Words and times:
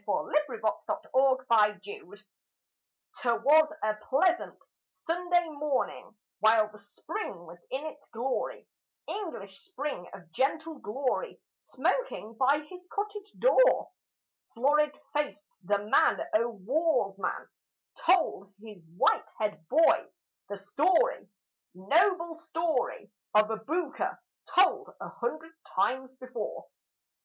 THE 0.01 0.05
STORY 0.47 0.59
OF 0.63 1.03
THE 1.03 1.09
"ORIENT" 1.13 1.83
'T 3.17 3.31
was 3.35 3.71
a 3.83 3.93
pleasant 3.97 4.63
Sunday 4.93 5.47
morning 5.49 6.15
while 6.39 6.71
the 6.71 6.79
spring 6.79 7.45
was 7.45 7.59
in 7.69 7.85
its 7.85 8.07
glory, 8.09 8.67
English 9.05 9.59
spring 9.59 10.09
of 10.11 10.31
gentle 10.31 10.79
glory; 10.79 11.39
smoking 11.57 12.33
by 12.33 12.61
his 12.67 12.87
cottage 12.91 13.31
door, 13.37 13.91
Florid 14.55 14.97
faced, 15.13 15.55
the 15.63 15.77
man 15.77 16.19
o' 16.33 16.47
war's 16.49 17.19
man 17.19 17.47
told 18.03 18.51
his 18.59 18.81
white 18.97 19.29
head 19.37 19.63
boy 19.69 20.09
the 20.49 20.57
story, 20.57 21.29
Noble 21.75 22.33
story 22.33 23.11
of 23.35 23.51
Aboukir, 23.51 24.17
told 24.47 24.95
a 24.99 25.09
hundred 25.09 25.53
times 25.75 26.15
before. 26.15 26.65